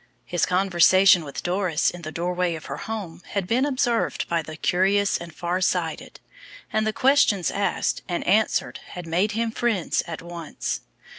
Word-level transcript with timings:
His 0.25 0.47
conversation 0.47 1.23
with 1.23 1.43
Doris 1.43 1.91
in 1.91 2.01
the 2.01 2.11
doorway 2.11 2.55
of 2.55 2.65
her 2.65 2.77
home 2.77 3.21
had 3.35 3.45
been 3.45 3.65
observed 3.67 4.27
by 4.27 4.41
the 4.41 4.57
curious 4.57 5.15
and 5.15 5.31
far 5.31 5.61
sighted, 5.61 6.19
and 6.73 6.87
the 6.87 6.91
questions 6.91 7.51
asked 7.51 8.01
and 8.09 8.25
answered 8.25 8.79
had 8.83 9.05
made 9.05 9.33
him 9.33 9.51
friends 9.51 10.01
at 10.07 10.23
once. 10.23 10.81